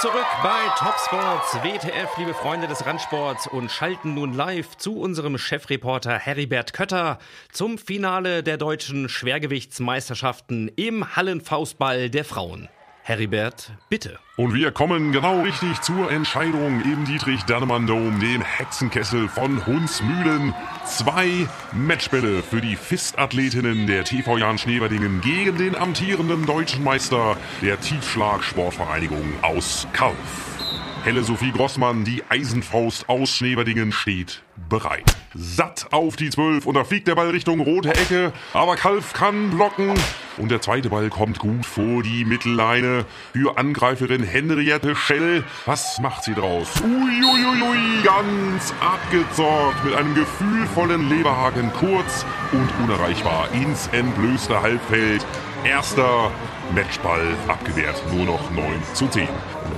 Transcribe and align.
zurück 0.00 0.24
bei 0.42 0.66
Topsports 0.78 1.56
WTF, 1.62 2.16
liebe 2.16 2.32
Freunde 2.32 2.66
des 2.66 2.86
Randsports, 2.86 3.46
und 3.46 3.70
schalten 3.70 4.14
nun 4.14 4.32
live 4.32 4.78
zu 4.78 4.98
unserem 4.98 5.36
Chefreporter 5.36 6.18
Heribert 6.18 6.72
Kötter 6.72 7.18
zum 7.52 7.76
Finale 7.76 8.42
der 8.42 8.56
deutschen 8.56 9.10
Schwergewichtsmeisterschaften 9.10 10.72
im 10.76 11.16
Hallenfaustball 11.16 12.08
der 12.08 12.24
Frauen. 12.24 12.70
Heribert, 13.10 13.72
bitte. 13.88 14.20
Und 14.36 14.54
wir 14.54 14.70
kommen 14.70 15.10
genau 15.10 15.40
richtig 15.40 15.80
zur 15.80 16.12
Entscheidung 16.12 16.80
im 16.82 17.04
Dietrich-Dannemann-Dom, 17.06 18.20
dem 18.20 18.40
Hexenkessel 18.40 19.26
von 19.26 19.66
Hunsmühlen. 19.66 20.54
Zwei 20.86 21.48
Matchbälle 21.72 22.44
für 22.44 22.60
die 22.60 22.76
Fistathletinnen 22.76 23.88
der 23.88 24.04
TV 24.04 24.38
Jan 24.38 24.58
Schneverdingen 24.58 25.20
gegen 25.22 25.58
den 25.58 25.74
amtierenden 25.74 26.46
deutschen 26.46 26.84
Meister 26.84 27.36
der 27.60 27.80
Tiefschlag-Sportvereinigung 27.80 29.42
aus 29.42 29.88
Kauf. 29.92 30.59
Helle 31.02 31.24
Sophie 31.24 31.50
Grossmann, 31.50 32.04
die 32.04 32.22
Eisenfaust 32.28 33.08
aus 33.08 33.30
Schneverdingen, 33.30 33.90
steht 33.90 34.42
bereit. 34.68 35.16
Satt 35.34 35.86
auf 35.92 36.16
die 36.16 36.28
Zwölf 36.28 36.66
und 36.66 36.74
da 36.74 36.84
fliegt 36.84 37.08
der 37.08 37.14
Ball 37.14 37.30
Richtung 37.30 37.60
rote 37.60 37.94
Ecke, 37.94 38.34
aber 38.52 38.76
Kalf 38.76 39.14
kann 39.14 39.48
blocken 39.48 39.94
und 40.36 40.50
der 40.50 40.60
zweite 40.60 40.90
Ball 40.90 41.08
kommt 41.08 41.38
gut 41.38 41.64
vor 41.64 42.02
die 42.02 42.26
Mittelleine 42.26 43.06
für 43.32 43.56
Angreiferin 43.56 44.22
Henriette 44.22 44.94
Schell. 44.94 45.42
Was 45.64 45.98
macht 46.00 46.24
sie 46.24 46.34
draus? 46.34 46.68
Uiuiui, 46.82 48.02
ganz 48.04 48.74
abgezockt 48.80 49.82
mit 49.82 49.94
einem 49.94 50.14
gefühlvollen 50.14 51.08
Leberhaken 51.08 51.72
kurz 51.72 52.26
und 52.52 52.68
unerreichbar 52.84 53.48
ins 53.52 53.86
entblößte 53.88 54.60
Halbfeld. 54.60 55.24
Erster 55.64 56.30
Matchball 56.74 57.34
abgewehrt, 57.48 58.02
nur 58.12 58.26
noch 58.26 58.50
9 58.50 58.64
zu 58.92 59.08
10. 59.08 59.28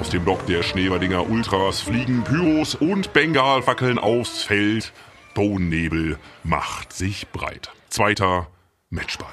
Aus 0.00 0.10
dem 0.10 0.24
Block 0.24 0.44
der 0.46 0.62
Schneeberdinger 0.62 1.28
Ultras 1.28 1.80
fliegen 1.80 2.24
Pyros 2.24 2.74
und 2.74 3.12
Bengalfackeln 3.12 3.98
aufs 3.98 4.42
Feld. 4.42 4.92
Bodennebel 5.34 6.18
macht 6.44 6.92
sich 6.92 7.28
breit. 7.28 7.70
Zweiter 7.88 8.48
Matchball. 8.90 9.28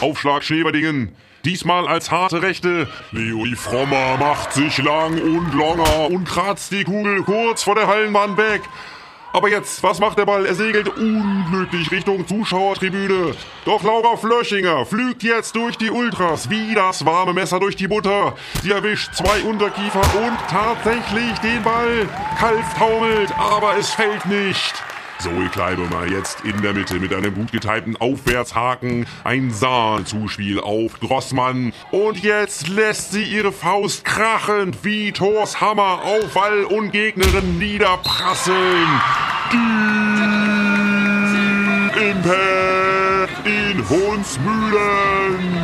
Aufschlag 0.00 0.42
Schneeberdingen. 0.42 1.14
Diesmal 1.44 1.88
als 1.88 2.10
harte 2.10 2.42
Rechte. 2.42 2.88
Leonie 3.12 3.54
Frommer 3.54 4.16
macht 4.18 4.52
sich 4.52 4.78
lang 4.78 5.20
und 5.20 5.54
longer 5.54 6.10
und 6.10 6.24
kratzt 6.24 6.72
die 6.72 6.84
Kugel 6.84 7.22
kurz 7.22 7.62
vor 7.62 7.74
der 7.74 7.86
Hallenwand 7.86 8.36
weg. 8.36 8.62
Aber 9.32 9.48
jetzt, 9.48 9.82
was 9.82 10.00
macht 10.00 10.18
der 10.18 10.26
Ball? 10.26 10.44
Er 10.44 10.54
segelt 10.54 10.88
unglücklich 10.88 11.90
Richtung 11.92 12.26
Zuschauertribüne. 12.26 13.34
Doch 13.64 13.82
Laura 13.84 14.16
Flöschinger 14.16 14.84
flügt 14.84 15.22
jetzt 15.22 15.54
durch 15.54 15.76
die 15.76 15.90
Ultras 15.90 16.50
wie 16.50 16.74
das 16.74 17.06
warme 17.06 17.32
Messer 17.32 17.60
durch 17.60 17.76
die 17.76 17.86
Butter. 17.86 18.34
Sie 18.62 18.72
erwischt 18.72 19.14
zwei 19.14 19.42
Unterkiefer 19.42 20.00
und 20.00 20.36
tatsächlich 20.48 21.38
den 21.38 21.62
Ball. 21.62 22.08
Kalf 22.38 22.74
taumelt, 22.74 23.30
aber 23.38 23.76
es 23.76 23.90
fällt 23.90 24.26
nicht. 24.26 24.82
Zoe 25.20 25.48
Kleibemer 25.52 26.06
jetzt 26.06 26.40
in 26.44 26.62
der 26.62 26.72
Mitte 26.72 26.98
mit 26.98 27.12
einem 27.12 27.34
gut 27.34 27.52
getimten 27.52 27.96
Aufwärtshaken. 27.96 29.06
Ein 29.22 29.50
Sahnzuspiel 29.50 30.60
auf 30.60 30.98
Grossmann. 30.98 31.74
Und 31.90 32.22
jetzt 32.22 32.68
lässt 32.68 33.12
sie 33.12 33.24
ihre 33.24 33.52
Faust 33.52 34.04
krachend 34.04 34.78
wie 34.82 35.12
Thors 35.12 35.60
Hammer 35.60 36.00
auf 36.04 36.34
Wall 36.34 36.64
und 36.64 36.90
Gegnerin 36.92 37.58
niederprasseln. 37.58 38.88
Die 39.52 40.40
Impact 42.10 43.46
in 43.46 43.88
Hunsmühlen. 43.90 45.60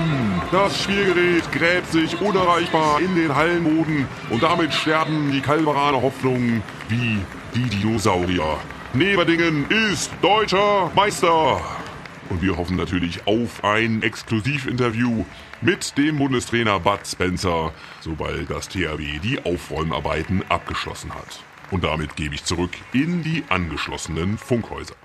Das 0.53 0.83
Spielgerät 0.83 1.51
gräbt 1.51 1.91
sich 1.91 2.21
unerreichbar 2.21 3.01
in 3.01 3.15
den 3.15 3.35
Hallenboden 3.35 4.07
und 4.31 4.43
damit 4.43 4.75
sterben 4.75 5.33
die 5.33 5.41
Kalveraner 5.41 6.03
Hoffnungen 6.03 6.63
wie 6.89 7.19
die 7.55 7.69
Dinosaurier. 7.69 8.59
Neberdingen 8.97 9.67
ist 9.69 10.11
deutscher 10.23 10.91
Meister. 10.95 11.61
Und 12.31 12.41
wir 12.41 12.57
hoffen 12.57 12.77
natürlich 12.77 13.27
auf 13.27 13.63
ein 13.63 14.03
Exklusivinterview 14.03 15.27
mit 15.61 15.99
dem 15.99 16.17
Bundestrainer 16.17 16.81
Bud 16.81 17.01
Spencer, 17.07 17.75
sobald 18.01 18.49
das 18.49 18.71
THW 18.71 19.19
die 19.19 19.45
Aufräumarbeiten 19.45 20.43
abgeschlossen 20.49 21.15
hat. 21.15 21.45
Und 21.71 21.85
damit 21.85 22.17
gebe 22.17 22.37
ich 22.37 22.45
zurück 22.45 22.71
in 22.95 23.23
die 23.23 23.45
angeschlossenen 23.51 24.39
Funkhäuser. 24.39 24.97